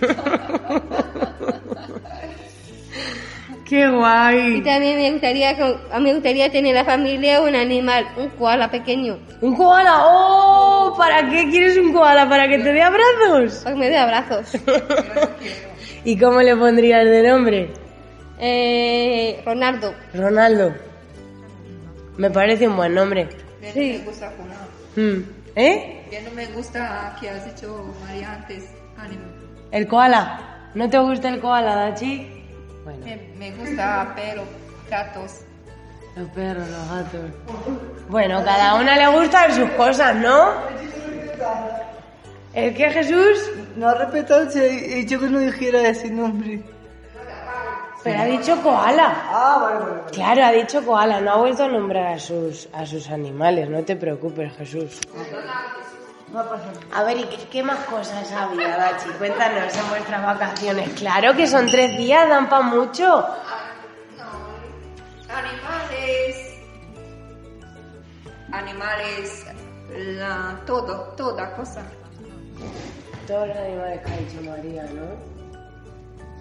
¡Qué 3.69 3.83
Y 3.83 3.89
guay! 3.89 4.63
también 4.63 4.97
me 4.99 5.11
gustaría, 5.13 5.57
con- 5.57 5.77
a 5.93 5.99
mí 5.99 6.05
me 6.07 6.15
gustaría 6.15 6.51
tener 6.51 6.75
la 6.75 6.85
familia 6.85 7.41
un 7.41 7.55
animal, 7.55 8.05
un 8.17 8.29
koala 8.31 8.69
pequeño, 8.71 9.19
¡Un 9.41 9.55
koala! 9.55 9.99
¡Oh! 10.07 10.95
¿Para 10.99 11.29
qué 11.31 11.49
quieres 11.51 11.77
un 11.79 11.93
koala? 11.93 12.29
¿Para 12.29 12.49
que 12.49 12.59
te 12.59 12.73
dé 12.73 12.83
abrazos? 12.83 13.61
para 13.63 13.75
que 13.77 13.81
me 13.81 13.89
dé 13.89 13.97
abrazos. 13.99 14.53
¿Y 16.05 16.19
cómo 16.19 16.41
le 16.41 16.57
pondrías 16.57 17.05
de 17.05 17.23
nombre? 17.29 17.71
Eh, 18.41 19.41
Ronaldo. 19.45 19.95
Ronaldo. 20.15 20.75
Me 22.17 22.31
parece 22.31 22.67
un 22.67 22.77
buen 22.77 22.93
nombre. 22.95 23.29
Sí. 23.73 23.99
me 24.01 24.05
gusta. 24.07 24.33
¿Eh? 24.97 26.09
Ya 26.11 26.21
no 26.23 26.31
me 26.33 26.47
gusta 26.47 27.17
que 27.21 27.31
has 27.31 27.45
dicho 27.47 27.95
María 28.07 28.33
antes, 28.35 28.65
ánimo. 28.99 29.25
¿El 29.71 29.87
koala? 29.87 30.71
¿No 30.75 30.89
te 30.89 30.99
gusta 30.99 31.29
el 31.29 31.41
koala, 31.41 31.75
Dachi? 31.77 32.45
Bueno, 32.85 33.05
Me, 33.05 33.17
me 33.39 33.51
gusta 33.57 34.13
pero 34.17 34.43
gatos. 34.91 35.41
los 36.17 36.29
perros, 36.31 36.69
los 36.69 36.89
gatos. 36.89 37.31
Bueno, 38.09 38.45
cada 38.45 38.75
una 38.75 38.97
le 38.97 39.19
gustan 39.21 39.53
sus 39.55 39.71
cosas, 39.71 40.17
¿no? 40.17 40.53
Es 42.55 42.77
que 42.77 42.91
Jesús... 42.91 43.51
No 43.77 43.89
ha 43.89 43.95
respetado, 43.95 44.51
se 44.51 44.61
ha 44.65 44.95
dicho 44.97 45.21
que 45.21 45.27
no 45.29 45.39
dijera 45.39 45.89
ese 45.89 46.11
nombre. 46.11 46.61
Pero 48.03 48.21
ha 48.21 48.25
dicho 48.25 48.57
koala. 48.63 49.15
Ah, 49.29 49.59
vale, 49.61 49.79
vale. 49.81 50.01
vale. 50.01 50.11
Claro, 50.13 50.45
ha 50.45 50.53
dicho 50.53 50.85
koala, 50.85 51.21
no 51.21 51.33
ha 51.33 51.37
vuelto 51.37 51.65
a 51.65 51.69
nombrar 51.69 52.07
a 52.15 52.19
sus, 52.19 52.69
a 52.73 52.87
sus 52.87 53.11
animales, 53.11 53.69
no 53.69 53.83
te 53.85 53.97
preocupes, 53.97 54.57
Jesús. 54.57 55.01
No. 56.33 56.43
A 56.95 57.03
ver, 57.03 57.19
¿y 57.19 57.25
qué, 57.25 57.37
qué 57.51 57.63
más 57.63 57.81
cosas 57.87 58.31
había, 58.33 58.77
Dachi? 58.77 59.09
Cuéntanos 59.19 59.77
en 59.77 59.89
vuestras 59.89 60.25
vacaciones. 60.25 60.89
Claro 60.91 61.35
que 61.35 61.47
son 61.47 61.67
tres 61.69 61.97
días, 61.99 62.29
dan 62.29 62.49
para 62.49 62.63
mucho. 62.63 63.27
Animales. 65.29 66.55
Animales. 68.53 69.47
La, 69.93 70.61
todo, 70.67 71.15
toda 71.17 71.53
cosa. 71.57 71.83
Todos 73.27 73.49
los 73.49 73.57
animales 73.57 74.01
que 74.05 74.13
ha 74.13 74.17
dicho 74.17 74.43
María, 74.43 74.85
¿no? 74.85 75.07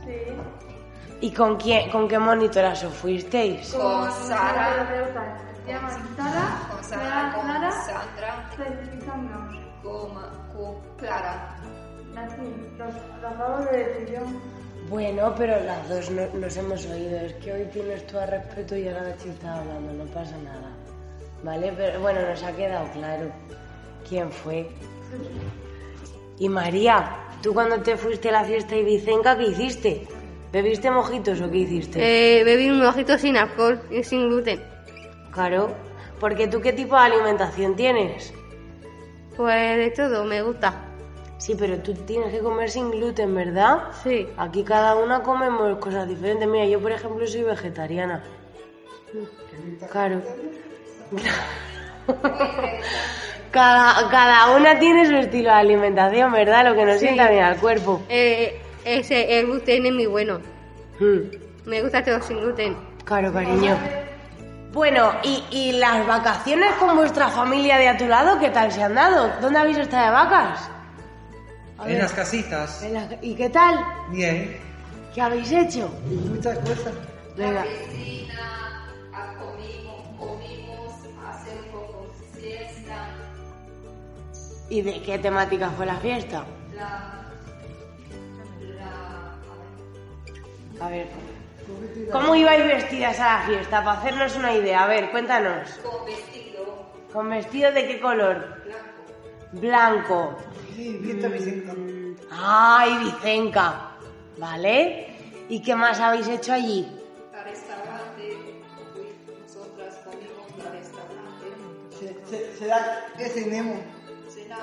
Sí. 0.05 0.68
¿Y 1.21 1.31
con 1.31 1.57
quién, 1.57 1.89
con 1.91 2.07
qué 2.07 2.17
monitoras 2.17 2.83
os 2.83 2.93
fuisteis? 2.93 3.73
Con 3.73 4.09
Sara. 4.11 4.87
Sara, 5.65 6.67
Con 6.71 6.83
Sara, 6.83 7.31
con 7.35 7.43
Clara, 7.43 7.71
Sandra, 7.71 8.49
con, 9.83 10.13
con 10.55 10.75
Clara. 10.97 11.55
Así, 12.15 12.41
los, 12.77 12.93
los 13.21 13.31
acabo 13.31 13.65
de 13.65 13.77
decir 13.77 14.15
yo. 14.15 14.21
Bueno, 14.89 15.33
pero 15.37 15.59
las 15.63 15.87
dos 15.89 16.09
no, 16.09 16.25
nos 16.39 16.55
hemos 16.55 16.85
oído. 16.85 17.19
Es 17.19 17.33
que 17.35 17.51
hoy 17.53 17.65
tienes 17.65 18.07
todo 18.07 18.21
el 18.21 18.29
respeto 18.29 18.77
y 18.77 18.87
ahora 18.87 19.03
Dachi 19.03 19.29
está 19.29 19.59
hablando, 19.59 19.93
no 19.93 20.05
pasa 20.11 20.37
nada. 20.37 20.71
¿Vale? 21.43 21.73
Pero 21.75 21.99
bueno, 21.99 22.21
nos 22.27 22.41
ha 22.43 22.51
quedado 22.53 22.87
claro 22.93 23.29
quién 24.07 24.31
fue. 24.31 24.69
Y 26.39 26.47
María, 26.47 27.17
¿tú 27.43 27.53
cuando 27.53 27.81
te 27.81 27.97
fuiste 27.97 28.29
a 28.29 28.31
la 28.31 28.43
fiesta 28.45 28.75
ibicenca, 28.75 29.37
qué 29.37 29.43
hiciste? 29.43 30.07
¿Bebiste 30.51 30.89
mojitos 30.89 31.39
o 31.41 31.51
qué 31.51 31.57
hiciste? 31.59 31.99
Eh, 32.39 32.43
bebí 32.43 32.69
un 32.69 32.79
mojito 32.79 33.17
sin 33.17 33.37
alcohol 33.37 33.79
y 33.91 34.03
sin 34.03 34.27
gluten. 34.29 34.61
Claro, 35.31 35.75
porque 36.19 36.47
tú 36.47 36.59
qué 36.59 36.73
tipo 36.73 36.95
de 36.95 37.01
alimentación 37.01 37.75
tienes. 37.75 38.33
Pues 39.37 39.77
de 39.77 39.91
todo, 39.91 40.25
me 40.25 40.41
gusta. 40.41 40.85
Sí, 41.37 41.55
pero 41.57 41.77
tú 41.77 41.93
tienes 41.93 42.31
que 42.33 42.39
comer 42.39 42.69
sin 42.69 42.89
gluten, 42.91 43.33
¿verdad? 43.33 43.83
Sí. 44.03 44.27
Aquí 44.37 44.63
cada 44.63 44.95
una 44.95 45.21
comemos 45.23 45.77
cosas 45.77 46.07
diferentes. 46.07 46.47
Mira, 46.47 46.65
yo 46.65 46.81
por 46.81 46.91
ejemplo 46.91 47.25
soy 47.27 47.43
vegetariana. 47.43 48.23
Claro. 49.91 50.21
cada, 53.51 54.09
cada 54.09 54.55
una 54.55 54.77
tiene 54.79 55.05
su 55.05 55.15
estilo 55.15 55.49
de 55.49 55.55
alimentación, 55.55 56.31
¿verdad? 56.31 56.65
Lo 56.69 56.75
que 56.75 56.85
nos 56.85 56.95
Sí. 56.99 57.05
sienta 57.05 57.29
bien 57.29 57.43
al 57.43 57.57
cuerpo. 57.57 58.01
Eh, 58.09 58.59
ese, 58.85 59.39
el 59.39 59.47
gluten 59.47 59.85
es 59.85 59.93
muy 59.93 60.05
bueno. 60.05 60.39
Mm, 60.99 61.69
Me 61.69 61.81
gusta 61.81 62.03
todo 62.03 62.21
sin 62.21 62.39
gluten. 62.39 62.75
Claro, 63.05 63.31
cariño. 63.33 63.77
Bueno, 64.71 65.13
¿y, 65.23 65.43
y 65.49 65.71
las 65.73 66.05
vacaciones 66.05 66.71
con 66.75 66.95
vuestra 66.95 67.29
familia 67.29 67.77
de 67.77 67.87
a 67.87 67.97
tu 67.97 68.07
lado 68.07 68.39
qué 68.39 68.49
tal 68.49 68.71
se 68.71 68.83
han 68.83 68.93
dado? 68.95 69.31
¿Dónde 69.41 69.57
habéis 69.59 69.77
estado 69.79 70.05
de 70.05 70.11
vacas? 70.11 70.69
A 71.79 71.83
En 71.85 71.93
ver, 71.93 72.01
las 72.03 72.13
casitas. 72.13 72.83
en 72.83 72.93
la- 72.93 73.07
¿Y 73.21 73.33
qué 73.35 73.49
tal? 73.49 73.83
Bien. 74.11 74.57
¿Qué 75.13 75.21
habéis 75.21 75.51
hecho? 75.51 75.89
Muchas 76.29 76.57
cosas. 76.59 76.93
Venga. 77.35 77.65
¿Y 84.69 84.81
de 84.81 85.01
qué 85.01 85.17
temática 85.17 85.69
fue 85.71 85.85
la 85.85 85.95
fiesta? 85.95 86.43
La, 86.75 87.18
A 90.81 90.89
ver. 90.89 91.07
¿Cómo 92.11 92.35
ibais 92.35 92.65
vestidas 92.65 93.19
a 93.19 93.39
la 93.39 93.41
fiesta? 93.45 93.83
Para 93.83 93.99
hacernos 93.99 94.35
una 94.35 94.53
idea. 94.53 94.83
A 94.83 94.87
ver, 94.87 95.11
cuéntanos. 95.11 95.69
con 95.83 96.05
vestido 96.05 96.89
¿Con 97.13 97.29
vestido 97.29 97.71
de 97.71 97.87
qué 97.87 97.99
color? 97.99 98.63
blanco. 99.51 100.35
Blanco. 100.37 100.37
Sí, 100.75 100.97
Vicenta. 101.01 101.73
¡Ay, 102.31 102.97
Vicenca! 103.03 103.91
¿Vale? 104.37 105.15
¿Y 105.49 105.61
qué 105.61 105.75
más 105.75 105.99
habéis 105.99 106.27
hecho 106.27 106.53
allí? 106.53 106.87
Al 107.37 107.43
restaurante, 107.43 108.61
nosotras 109.41 109.95
comimos 110.05 110.65
al 110.65 110.71
restaurante. 110.71 111.47
Se, 111.99 112.25
se, 112.29 112.57
será 112.57 113.05
que 113.17 113.25
cenemos. 113.29 113.79
Cena 114.33 114.57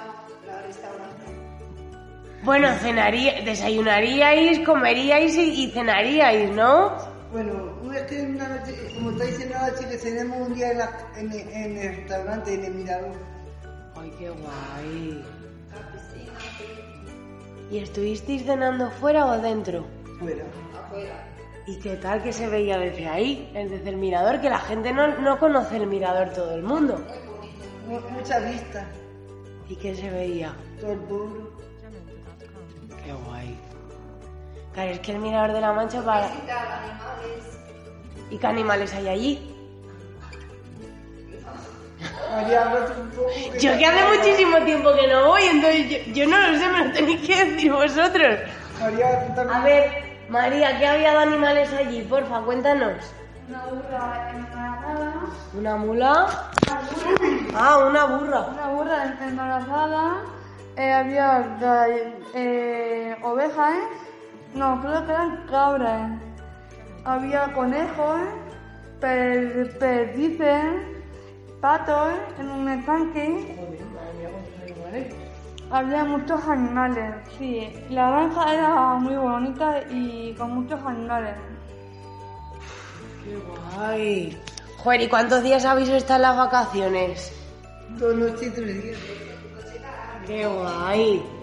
al 0.50 0.64
restaurante. 0.64 1.45
Bueno, 2.46 2.68
cenaría, 2.78 3.42
desayunaríais, 3.42 4.60
comeríais 4.60 5.34
y, 5.36 5.64
y 5.64 5.70
cenaríais, 5.72 6.50
¿no? 6.52 6.96
Bueno, 7.32 7.74
una 7.82 8.06
que 8.06 8.22
una 8.22 8.48
noche, 8.48 8.72
como 8.94 9.10
está 9.10 9.24
diciendo 9.24 9.54
la 9.60 9.74
chica, 9.74 9.98
cenemos 9.98 10.46
un 10.48 10.54
día 10.54 10.70
en, 10.70 10.78
la- 10.78 10.98
en, 11.18 11.32
el- 11.32 11.48
en 11.48 11.76
el 11.76 11.96
restaurante, 11.96 12.54
en 12.54 12.64
el 12.64 12.74
Mirador. 12.74 13.12
¡Ay, 13.96 14.12
qué 14.18 14.30
guay! 14.30 15.24
¿Y 17.72 17.78
estuvisteis 17.78 18.44
cenando 18.44 18.90
fuera 18.92 19.26
o 19.26 19.38
dentro? 19.40 19.84
Fuera. 20.20 20.44
afuera. 20.86 21.24
¿Y 21.66 21.80
qué 21.80 21.96
tal 21.96 22.22
que 22.22 22.32
se 22.32 22.46
veía 22.46 22.78
desde 22.78 23.08
ahí, 23.08 23.50
el 23.56 23.68
desde 23.70 23.90
el 23.90 23.96
mirador? 23.96 24.40
Que 24.40 24.48
la 24.48 24.60
gente 24.60 24.92
no, 24.92 25.18
no 25.18 25.36
conoce 25.40 25.78
el 25.78 25.88
mirador 25.88 26.28
todo 26.30 26.54
el 26.54 26.62
mundo. 26.62 27.00
Mu- 27.88 27.98
Mucha 28.16 28.38
vista. 28.38 28.86
¿Y 29.68 29.74
qué 29.74 29.96
se 29.96 30.08
veía? 30.10 30.54
Todo 30.80 30.92
el 30.92 30.98
pueblo. 31.00 31.55
Claro, 34.76 34.90
es 34.90 35.00
que 35.00 35.12
el 35.12 35.18
mirador 35.20 35.52
de 35.54 35.60
la 35.62 35.72
Mancha 35.72 36.02
para... 36.02 36.26
Animales. 36.26 37.58
¿Y 38.28 38.36
qué 38.36 38.46
animales 38.46 38.92
hay 38.92 39.08
allí? 39.08 39.54
María, 42.30 42.70
Yo 43.58 43.78
que 43.78 43.86
hace 43.86 44.16
muchísimo 44.18 44.58
tiempo 44.66 44.90
que 44.94 45.06
no 45.06 45.28
voy, 45.28 45.44
entonces 45.44 45.88
yo, 45.88 46.12
yo 46.12 46.26
no 46.28 46.36
lo 46.38 46.58
sé, 46.58 46.68
me 46.68 46.84
lo 46.84 46.92
tenéis 46.92 47.26
que 47.26 47.44
decir 47.46 47.72
vosotros. 47.72 48.38
María, 48.78 49.26
tú 49.26 49.34
también. 49.34 49.56
A 49.56 49.64
ver, 49.64 49.90
María, 50.28 50.78
¿qué 50.78 50.86
había 50.86 51.12
de 51.12 51.18
animales 51.22 51.72
allí? 51.72 52.02
Porfa, 52.02 52.40
cuéntanos. 52.42 53.02
Una 53.48 53.64
burra 53.64 54.30
embarazada. 54.30 55.14
¿Una 55.54 55.76
mula? 55.76 56.50
Ah, 57.54 57.78
una 57.78 58.04
burra. 58.04 58.40
Una 58.42 58.68
burra 58.68 59.04
em- 59.04 59.28
embarazada. 59.28 60.16
Eh, 60.76 60.92
había 60.92 61.56
eh, 62.34 63.16
ovejas. 63.22 63.74
No, 64.56 64.80
creo 64.80 65.04
que 65.04 65.12
eran 65.12 65.46
cabras. 65.50 66.10
Había 67.04 67.52
conejos, 67.52 68.20
per, 69.00 69.78
perdices, 69.78 70.64
patos 71.60 72.14
en 72.38 72.50
un 72.50 72.68
estanque. 72.70 73.54
Había 75.70 76.04
muchos 76.04 76.42
animales, 76.48 77.14
sí. 77.36 77.70
La 77.90 78.08
granja 78.08 78.54
era 78.54 78.94
muy 78.94 79.16
bonita 79.16 79.82
y 79.90 80.34
con 80.38 80.54
muchos 80.54 80.80
animales. 80.86 81.36
Qué 83.24 83.36
guay. 83.36 84.40
Joder, 84.78 85.00
¿y 85.02 85.08
cuántos 85.08 85.42
días 85.42 85.66
habéis 85.66 85.90
estado 85.90 86.16
en 86.16 86.22
las 86.22 86.36
vacaciones? 86.38 87.32
Dos 87.98 88.14
noches 88.14 88.48
y 88.48 88.50
tres 88.50 88.82
días. 88.82 88.98
Qué 90.26 90.46
guay. 90.46 91.35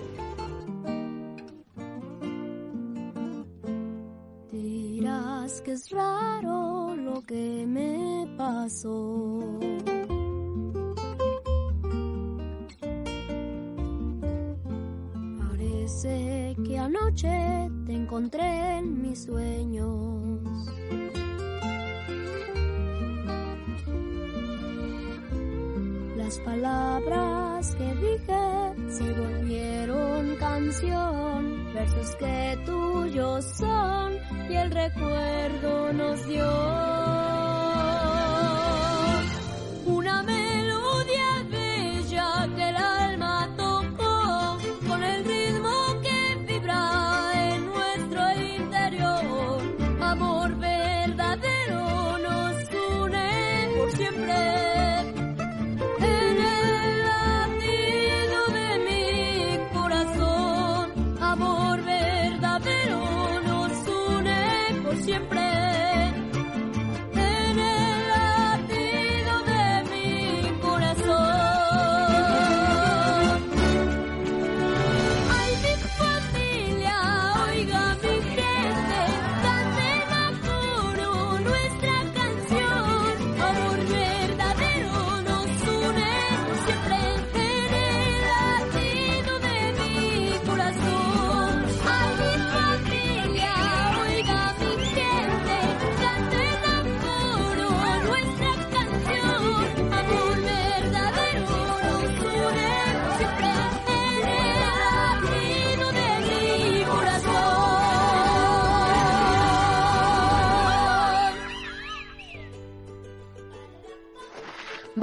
Que 5.44 5.74
es 5.74 5.90
raro 5.90 6.96
lo 6.96 7.22
que 7.22 7.66
me 7.68 8.26
pasó. 8.38 9.60
Parece 15.38 16.56
que 16.66 16.80
anoche 16.80 17.70
te 17.86 17.94
encontré 17.94 18.78
en 18.78 19.02
mis 19.02 19.24
sueños. 19.24 20.40
Las 26.16 26.38
palabras 26.40 27.76
que 27.76 27.96
dije 27.96 28.94
se 28.98 29.12
volvieron 29.12 30.38
canción, 30.38 31.74
versos 31.74 32.16
que 32.16 32.58
tuyos 32.66 33.44
son 33.44 34.13
y 34.54 34.56
el 34.56 34.70
recuerdo 34.70 35.94
nos 35.94 36.28
dio 36.28 37.03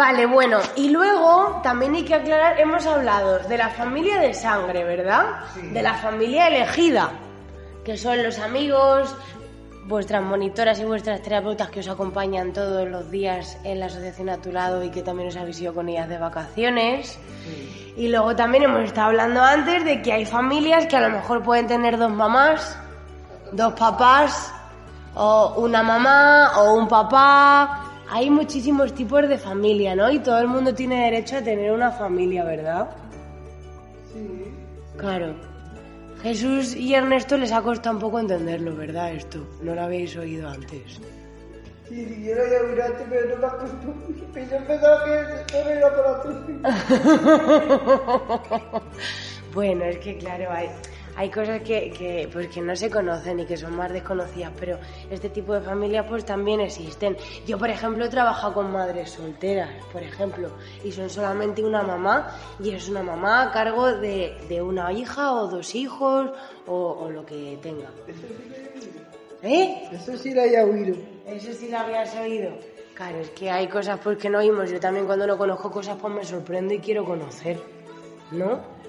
Vale, 0.00 0.24
bueno, 0.24 0.60
y 0.76 0.88
luego 0.88 1.60
también 1.62 1.94
hay 1.94 2.04
que 2.04 2.14
aclarar, 2.14 2.58
hemos 2.58 2.86
hablado 2.86 3.38
de 3.40 3.58
la 3.58 3.68
familia 3.68 4.18
de 4.18 4.32
sangre, 4.32 4.82
¿verdad? 4.82 5.40
De 5.74 5.82
la 5.82 5.92
familia 5.92 6.48
elegida, 6.48 7.10
que 7.84 7.98
son 7.98 8.22
los 8.22 8.38
amigos, 8.38 9.14
vuestras 9.84 10.22
monitoras 10.22 10.80
y 10.80 10.86
vuestras 10.86 11.20
terapeutas 11.20 11.68
que 11.68 11.80
os 11.80 11.88
acompañan 11.88 12.54
todos 12.54 12.88
los 12.88 13.10
días 13.10 13.58
en 13.62 13.78
la 13.78 13.86
asociación 13.86 14.30
a 14.30 14.38
tu 14.38 14.50
lado 14.50 14.82
y 14.82 14.88
que 14.88 15.02
también 15.02 15.28
os 15.28 15.36
habéis 15.36 15.60
ido 15.60 15.74
con 15.74 15.86
ellas 15.90 16.08
de 16.08 16.16
vacaciones. 16.16 17.18
Y 17.94 18.08
luego 18.08 18.34
también 18.34 18.62
hemos 18.62 18.84
estado 18.84 19.08
hablando 19.08 19.42
antes 19.42 19.84
de 19.84 20.00
que 20.00 20.14
hay 20.14 20.24
familias 20.24 20.86
que 20.86 20.96
a 20.96 21.02
lo 21.02 21.10
mejor 21.10 21.42
pueden 21.42 21.66
tener 21.66 21.98
dos 21.98 22.10
mamás, 22.10 22.74
dos 23.52 23.74
papás, 23.74 24.50
o 25.14 25.56
una 25.58 25.82
mamá, 25.82 26.52
o 26.56 26.72
un 26.72 26.88
papá. 26.88 27.89
Hay 28.12 28.28
muchísimos 28.28 28.92
tipos 28.92 29.28
de 29.28 29.38
familia, 29.38 29.94
¿no? 29.94 30.10
Y 30.10 30.18
todo 30.18 30.40
el 30.40 30.48
mundo 30.48 30.74
tiene 30.74 31.04
derecho 31.04 31.36
a 31.36 31.42
tener 31.42 31.70
una 31.70 31.92
familia, 31.92 32.44
¿verdad? 32.44 32.90
Sí. 34.12 34.52
Claro. 34.96 35.36
Jesús 36.20 36.74
y 36.74 36.92
Ernesto 36.92 37.38
les 37.38 37.52
ha 37.52 37.62
costado 37.62 37.94
un 37.94 38.02
poco 38.02 38.18
entenderlo, 38.18 38.74
¿verdad? 38.74 39.12
Esto. 39.12 39.46
No 39.62 39.76
lo 39.76 39.82
habéis 39.82 40.16
oído 40.16 40.48
antes. 40.48 41.00
Sí, 41.88 42.04
sí, 42.04 42.24
yo 42.24 42.34
lo 42.34 42.42
había 42.42 42.60
oído 42.62 42.84
antes, 42.84 43.06
pero 43.08 43.28
no 43.28 43.36
me 43.40 43.46
acostumbré. 43.46 44.48
Yo 44.50 44.66
pensaba 44.66 45.04
que 45.04 45.20
esto 45.40 45.56
era 45.70 45.96
para 45.96 46.22
tú. 46.22 46.30
bueno, 49.54 49.84
es 49.84 49.98
que 49.98 50.18
claro, 50.18 50.50
hay, 50.50 50.68
hay 51.20 51.28
cosas 51.28 51.60
que, 51.60 51.90
que, 51.90 52.30
pues, 52.32 52.48
que 52.48 52.62
no 52.62 52.74
se 52.74 52.88
conocen 52.88 53.40
y 53.40 53.44
que 53.44 53.54
son 53.54 53.76
más 53.76 53.92
desconocidas, 53.92 54.52
pero 54.58 54.78
este 55.10 55.28
tipo 55.28 55.52
de 55.52 55.60
familias 55.60 56.06
pues 56.08 56.24
también 56.24 56.60
existen. 56.62 57.14
Yo, 57.46 57.58
por 57.58 57.68
ejemplo, 57.68 58.06
he 58.06 58.08
trabajado 58.08 58.54
con 58.54 58.72
madres 58.72 59.10
solteras, 59.10 59.68
por 59.92 60.02
ejemplo, 60.02 60.48
y 60.82 60.90
son 60.90 61.10
solamente 61.10 61.62
una 61.62 61.82
mamá, 61.82 62.34
y 62.58 62.70
es 62.70 62.88
una 62.88 63.02
mamá 63.02 63.42
a 63.42 63.52
cargo 63.52 63.92
de, 63.92 64.34
de 64.48 64.62
una 64.62 64.94
hija 64.94 65.34
o 65.34 65.46
dos 65.46 65.74
hijos 65.74 66.30
o, 66.66 66.74
o 66.74 67.10
lo 67.10 67.26
que 67.26 67.58
tenga. 67.60 67.90
¿Eh? 69.42 69.90
Eso 69.92 70.16
sí 70.16 70.32
lo 70.32 70.40
había 70.40 70.64
oído. 70.64 70.96
Eso 71.26 71.52
sí 71.52 71.68
lo 71.68 71.80
habías 71.80 72.16
oído. 72.16 72.52
Claro, 72.94 73.18
es 73.18 73.28
que 73.30 73.50
hay 73.50 73.68
cosas 73.68 74.00
pues 74.02 74.16
que 74.16 74.30
no 74.30 74.38
oímos. 74.38 74.70
Yo 74.70 74.80
también 74.80 75.04
cuando 75.04 75.26
no 75.26 75.36
conozco 75.36 75.70
cosas 75.70 75.98
pues 76.00 76.14
me 76.14 76.24
sorprendo 76.24 76.72
y 76.72 76.78
quiero 76.78 77.04
conocer. 77.04 77.60
¿No? 78.32 78.80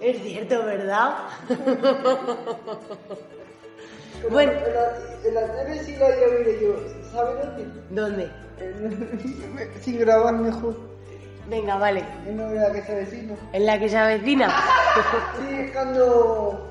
Es 0.00 0.22
cierto, 0.22 0.64
¿verdad? 0.64 1.14
bueno, 4.30 4.52
En 4.52 4.74
la, 4.74 4.96
en 5.28 5.34
la 5.34 5.52
tele 5.64 5.84
sí 5.84 5.96
lo 5.96 6.06
había 6.06 6.26
oído 6.26 6.60
yo. 6.60 6.76
¿Sabes 7.12 7.36
dónde? 7.44 7.66
¿dónde? 7.90 8.30
Sin 9.80 9.98
grabar 9.98 10.34
mejor. 10.34 10.76
Venga, 11.48 11.76
vale. 11.76 12.04
En 12.26 12.36
la 12.54 12.72
que 12.72 12.82
se 12.82 12.94
vecino. 12.94 13.34
¿En 13.52 13.66
la 13.66 13.78
que 13.78 13.88
se 13.88 13.96
avecina? 13.98 14.48
Sí, 15.38 15.54
es 15.60 15.70
cuando. 15.72 16.68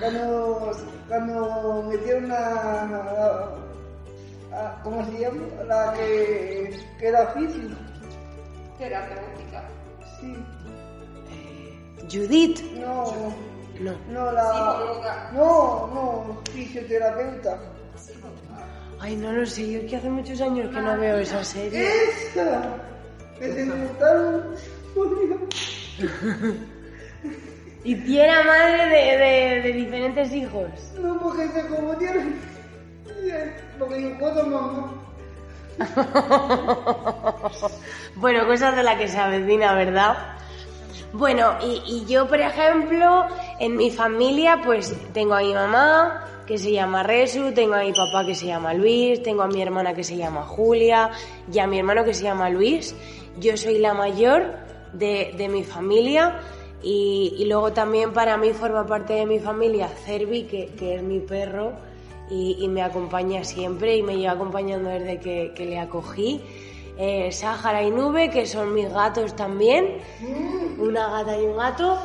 Cuando. 0.00 0.72
Cuando 1.08 1.82
metieron 1.90 2.30
a. 2.32 2.36
a- 2.36 3.54
a- 4.52 4.80
¿Cómo 4.82 5.04
se 5.06 5.18
llama? 5.20 5.42
La 5.66 5.92
que. 5.94 6.78
que 6.98 7.06
era 7.08 7.26
física. 7.28 7.74
Terapéutica. 8.78 9.62
Sí. 10.20 10.36
Judith. 12.10 12.60
No. 12.74 13.32
No. 13.80 13.92
No, 14.10 14.32
la. 14.32 15.30
No, 15.32 15.86
no, 15.94 16.42
fisioterapeuta. 16.52 17.58
Ay, 19.00 19.14
no 19.16 19.32
lo 19.32 19.46
sé. 19.46 19.70
Yo 19.70 19.78
es 19.80 19.84
que 19.90 19.96
hace 19.96 20.10
muchos 20.10 20.40
años 20.40 20.68
que 20.74 20.80
no 20.80 20.96
veo 20.98 21.18
esa 21.18 21.44
serie. 21.44 21.86
¡Esa! 21.86 22.74
Que 23.38 23.52
se 23.52 23.60
inventaron. 23.62 24.54
Y 27.84 27.94
tiene 27.94 28.44
madre 28.44 28.86
de, 28.88 29.16
de- 29.18 29.62
de 29.62 29.72
diferentes 29.72 30.32
hijos. 30.32 30.66
No, 31.00 31.18
porque 31.20 31.46
se 31.48 31.66
confundieron. 31.68 32.34
Porque 33.78 34.02
yo 34.02 34.18
puedo 34.18 34.44
mamá. 34.46 34.92
bueno, 38.16 38.46
cosas 38.46 38.74
de 38.74 38.82
las 38.82 38.98
que 38.98 39.06
se 39.08 39.16
avecina, 39.18 39.74
¿verdad? 39.74 40.16
Bueno, 41.12 41.54
y, 41.62 42.04
yo, 42.06 42.28
por 42.28 42.40
ejemplo, 42.40 43.26
en 43.58 43.76
mi 43.76 43.90
familia, 43.90 44.60
pues 44.62 44.94
tengo 45.14 45.34
a 45.34 45.40
mi 45.40 45.54
mamá, 45.54 46.26
que 46.46 46.58
se 46.58 46.70
llama 46.70 47.02
Resu, 47.02 47.52
tengo 47.52 47.74
a 47.74 47.80
mi 47.80 47.92
papá 47.92 48.26
que 48.26 48.34
se 48.34 48.46
llama 48.46 48.74
Luis, 48.74 49.22
tengo 49.22 49.42
a 49.42 49.48
mi 49.48 49.62
hermana 49.62 49.94
que 49.94 50.04
se 50.04 50.16
llama 50.16 50.42
Julia 50.42 51.10
y 51.50 51.58
a 51.58 51.66
mi 51.66 51.78
hermano 51.78 52.04
que 52.04 52.12
se 52.12 52.24
llama 52.24 52.50
Luis. 52.50 52.94
Yo 53.38 53.56
soy 53.56 53.78
la 53.78 53.94
mayor 53.94 54.54
de, 54.92 55.48
mi 55.50 55.64
familia 55.64 56.40
y, 56.82 57.42
luego 57.46 57.72
también 57.72 58.12
para 58.12 58.36
mí 58.36 58.52
forma 58.52 58.86
parte 58.86 59.14
de 59.14 59.26
mi 59.26 59.38
familia 59.40 59.88
Cervi, 59.88 60.44
que, 60.44 60.94
es 60.94 61.02
mi 61.02 61.20
perro 61.20 61.72
y, 62.30 62.58
y 62.60 62.68
me 62.68 62.82
acompaña 62.82 63.44
siempre 63.44 63.96
y 63.96 64.02
me 64.02 64.18
lleva 64.18 64.32
acompañando 64.32 64.90
desde 64.90 65.20
que, 65.20 65.52
que 65.54 65.64
le 65.64 65.78
acogí. 65.78 66.42
Eh, 66.98 67.30
Sáhara 67.30 67.82
y 67.82 67.90
Nube, 67.92 68.28
que 68.28 68.44
son 68.44 68.74
mis 68.74 68.90
gatos 68.92 69.36
también, 69.36 69.98
una 70.78 71.08
gata 71.10 71.40
y 71.40 71.44
un 71.46 71.56
gato. 71.56 71.98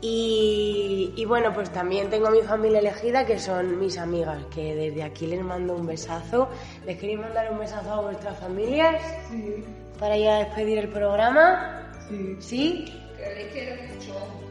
Y, 0.00 1.12
y 1.16 1.24
bueno, 1.24 1.52
pues 1.54 1.70
también 1.70 2.10
tengo 2.10 2.30
mi 2.30 2.42
familia 2.42 2.78
elegida, 2.80 3.24
que 3.24 3.38
son 3.38 3.78
mis 3.80 3.96
amigas, 3.96 4.44
que 4.54 4.74
desde 4.74 5.02
aquí 5.02 5.26
les 5.26 5.42
mando 5.42 5.74
un 5.74 5.86
besazo. 5.86 6.48
¿Les 6.86 6.98
queréis 6.98 7.18
mandar 7.18 7.50
un 7.50 7.58
besazo 7.58 7.90
a 7.90 8.00
vuestras 8.02 8.38
familias? 8.38 9.02
Sí, 9.30 9.64
Para 9.98 10.16
ya 10.18 10.38
despedir 10.40 10.78
el 10.78 10.88
programa. 10.90 11.90
sí. 12.08 12.36
¿Sí? 12.38 12.84
Que 13.16 13.34
le 13.44 13.48
quiero 13.48 13.76
mucho. 13.82 14.43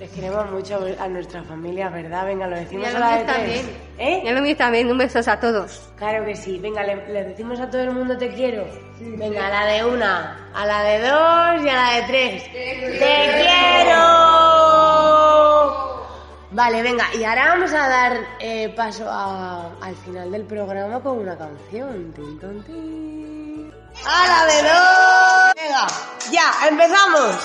Les 0.00 0.08
queremos 0.12 0.50
mucho 0.50 0.80
a 0.98 1.08
nuestra 1.08 1.42
familia, 1.42 1.90
¿verdad? 1.90 2.24
Venga, 2.24 2.46
lo 2.46 2.56
decimos 2.56 2.88
Y 2.90 2.96
a 2.96 2.98
la 2.98 3.06
de 3.10 3.12
míos 3.16 3.26
tres. 3.26 3.36
también. 3.36 3.70
¿Eh? 3.98 4.22
Y 4.24 4.28
a 4.52 4.56
también, 4.56 4.90
un 4.90 4.96
beso 4.96 5.18
a 5.30 5.38
todos. 5.38 5.92
Claro 5.98 6.24
que 6.24 6.34
sí. 6.34 6.58
Venga, 6.58 6.82
le, 6.82 7.06
le 7.12 7.24
decimos 7.24 7.60
a 7.60 7.68
todo 7.68 7.82
el 7.82 7.90
mundo 7.92 8.16
te 8.16 8.32
quiero. 8.32 8.66
Venga, 8.98 9.46
a 9.48 9.50
la 9.50 9.66
de 9.66 9.84
una, 9.84 10.48
a 10.54 10.64
la 10.64 10.82
de 10.84 10.98
dos 11.00 11.62
y 11.62 11.68
a 11.68 11.74
la 11.74 11.90
de 11.96 12.02
tres. 12.06 12.44
¡Te, 12.44 12.98
quiero! 13.40 14.00
Vale, 16.52 16.82
venga, 16.82 17.04
y 17.14 17.22
ahora 17.24 17.48
vamos 17.50 17.72
a 17.74 17.86
dar 17.88 18.16
eh, 18.40 18.72
paso 18.74 19.04
a- 19.06 19.70
al 19.82 19.94
final 19.96 20.32
del 20.32 20.44
programa 20.44 21.00
con 21.00 21.18
una 21.18 21.36
canción. 21.36 22.10
Tin, 22.14 22.40
ton, 22.40 22.64
tin. 22.64 23.70
¡A 24.06 24.26
la 24.26 24.46
de 24.46 24.62
dos! 24.62 25.52
Venga, 25.62 25.86
ya, 26.32 26.68
empezamos. 26.68 27.36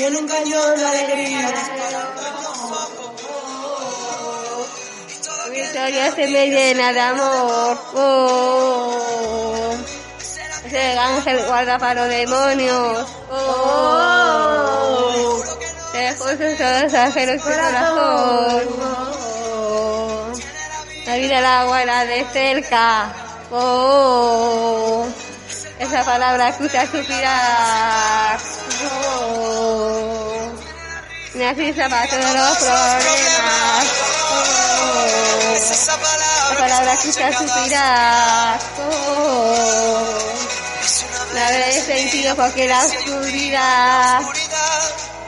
Tiene 0.00 0.16
un 0.16 0.26
cañón 0.26 0.78
de 0.78 0.86
alegría. 0.86 1.52
Mi 5.50 5.58
historia 5.58 6.14
se 6.14 6.26
me 6.26 6.48
llena 6.48 6.90
de 6.94 7.00
amor. 7.00 7.78
Oh. 7.96 9.74
Ese 10.64 10.98
ángel 10.98 11.44
guarda 11.46 11.78
para 11.78 12.00
los 12.00 12.08
demonios. 12.08 13.06
Oh. 13.30 15.42
Te 15.92 16.14
juro 16.14 16.32
los 16.82 16.94
ángeles 16.94 17.42
su 17.42 17.50
corazón. 17.50 18.62
La 21.04 21.16
vida, 21.16 21.42
la 21.42 22.06
de 22.06 22.24
cerca. 22.32 23.12
Oh. 23.50 25.06
Esa 25.80 26.04
palabra 26.04 26.50
escucha 26.50 26.86
suspirar. 26.86 28.38
Oh. 29.02 30.52
Me 31.32 31.48
asista 31.48 31.88
para 31.88 32.06
todos 32.06 32.34
los 32.34 32.58
problemas. 32.58 33.86
Oh. 34.30 35.06
La 36.50 36.56
palabra 36.58 36.92
escucha 36.92 37.32
suspirar. 37.32 38.60
Oh. 38.78 40.04
La 41.32 41.68
he 41.68 41.80
sentido 41.80 42.36
porque 42.36 42.68
la 42.68 42.84
oscuridad 42.84 44.20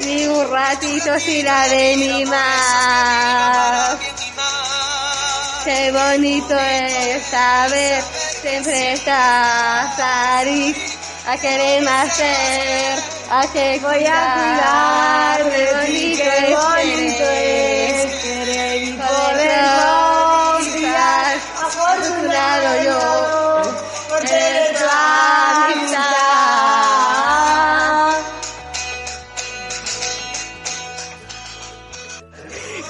ni 0.01 0.27
un 0.27 0.51
ratito 0.51 1.19
sin 1.19 1.47
la 1.47 1.67
de 1.69 1.97
mi 1.97 2.27
mar. 2.27 3.99
Qué 5.65 5.91
bonito 5.93 6.59
es 6.59 7.25
saber 7.25 8.05
siempre 8.43 8.93
estar 8.95 9.95
ahí, 10.01 10.75
a 11.29 11.37
querer 11.37 11.83
nacer, 11.85 12.99
a 13.31 13.47
que 13.53 13.79
voy 13.81 14.05
a 14.05 14.35
cuidar, 14.35 15.39
qué 15.49 15.73
bonito, 15.73 16.25
qué 16.25 16.57
bonito 16.57 17.25
es 17.31 18.15
querer 18.23 18.83
y 18.83 18.93
poderlo 18.95 20.57
olvidar, 20.57 21.37
afortunado 21.67 22.71
yo, 22.85 23.01
por 24.09 24.21
tener 24.23 24.77
tu 24.77 24.85
amistad. 24.91 26.03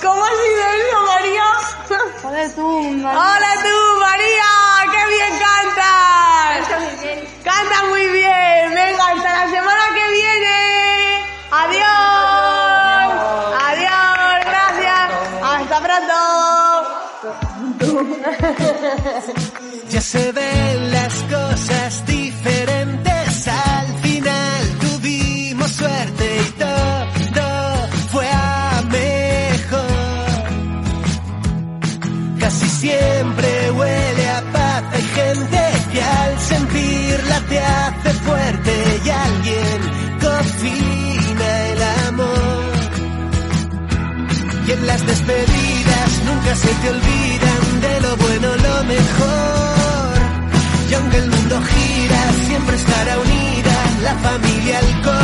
¿Cómo 0.01 0.25
ha 0.25 0.31
sido 0.31 0.62
eso, 0.81 0.99
María? 1.12 1.49
Joder, 2.23 2.49
tú, 2.55 2.67
María. 3.03 3.21
¡Hola! 3.21 3.52
Ya 19.91 20.01
se 20.01 20.33
ven 20.33 20.91
las 20.93 21.15
cosas 21.25 22.07
diferentes. 22.07 23.49
Al 23.49 23.99
final 24.01 24.79
tuvimos 24.81 25.71
suerte 25.73 26.37
y 26.41 26.51
todo 26.61 27.88
fue 28.12 28.29
a 28.29 28.83
mejor. 28.91 29.91
Casi 32.38 32.69
siempre 32.69 33.71
huele 33.73 34.29
a 34.31 34.41
paz. 34.53 34.85
Hay 34.93 35.03
gente 35.03 35.61
que 35.93 36.03
al 36.03 36.41
sentirla 36.41 37.41
te 37.49 37.59
hace 37.59 38.11
fuerte 38.27 39.01
y 39.05 39.11
alguien 39.11 39.81
cocina 40.21 41.67
el 41.73 41.83
amor. 42.09 42.73
Y 44.69 44.71
en 44.71 44.87
las 44.87 45.07
despedidas 45.07 46.23
nunca 46.25 46.55
se 46.55 46.69
te 46.69 46.91
olvidan 46.91 47.22
mejor. 48.92 50.18
Y 50.90 50.94
aunque 50.94 51.16
el 51.18 51.31
mundo 51.31 51.62
gira, 51.62 52.33
siempre 52.46 52.76
estará 52.76 53.18
unida 53.18 53.74
la 54.02 54.14
familia, 54.16 54.81
corazón. 55.02 55.22